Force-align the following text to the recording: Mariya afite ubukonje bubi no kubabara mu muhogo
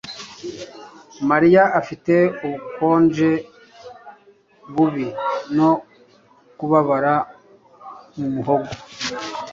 Mariya 1.29 1.63
afite 1.79 2.13
ubukonje 2.45 3.31
bubi 4.73 5.07
no 5.57 5.71
kubabara 6.57 7.13
mu 8.17 8.27
muhogo 8.35 8.71